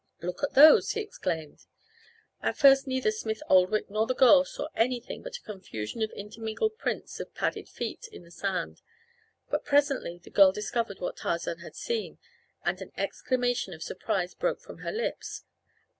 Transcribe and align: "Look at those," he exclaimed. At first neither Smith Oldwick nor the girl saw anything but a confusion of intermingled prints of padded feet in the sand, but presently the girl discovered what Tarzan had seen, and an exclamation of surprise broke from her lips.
"Look 0.19 0.41
at 0.41 0.55
those," 0.55 0.93
he 0.93 0.99
exclaimed. 1.01 1.67
At 2.41 2.57
first 2.57 2.87
neither 2.87 3.11
Smith 3.11 3.43
Oldwick 3.47 3.87
nor 3.87 4.07
the 4.07 4.15
girl 4.15 4.43
saw 4.43 4.67
anything 4.75 5.21
but 5.21 5.35
a 5.37 5.41
confusion 5.43 6.01
of 6.01 6.09
intermingled 6.13 6.79
prints 6.79 7.19
of 7.19 7.35
padded 7.35 7.69
feet 7.69 8.07
in 8.11 8.23
the 8.23 8.31
sand, 8.31 8.81
but 9.51 9.63
presently 9.63 10.17
the 10.17 10.31
girl 10.31 10.51
discovered 10.51 10.99
what 11.01 11.17
Tarzan 11.17 11.59
had 11.59 11.75
seen, 11.75 12.17
and 12.65 12.81
an 12.81 12.91
exclamation 12.97 13.75
of 13.75 13.83
surprise 13.83 14.33
broke 14.33 14.59
from 14.59 14.79
her 14.79 14.91
lips. 14.91 15.43